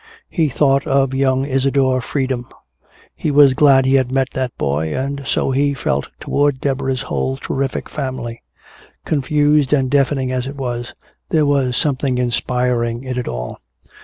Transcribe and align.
He 0.31 0.49
thought 0.49 0.87
of 0.87 1.13
young 1.13 1.45
Isadore 1.45 2.01
Freedom. 2.01 2.47
He 3.13 3.29
was 3.29 3.53
glad 3.53 3.85
he 3.85 3.93
had 3.93 4.11
met 4.11 4.29
that 4.33 4.51
boy, 4.57 4.97
and 4.97 5.21
so 5.27 5.51
he 5.51 5.75
felt 5.75 6.07
toward 6.19 6.59
Deborah's 6.59 7.03
whole 7.03 7.37
terrific 7.37 7.87
family. 7.87 8.41
Confused 9.05 9.71
and 9.73 9.91
deafening 9.91 10.31
as 10.31 10.47
it 10.47 10.55
was, 10.55 10.95
there 11.29 11.45
was 11.45 11.77
something 11.77 12.17
inspiring 12.17 13.03
in 13.03 13.19
it 13.19 13.27
all. 13.27 13.59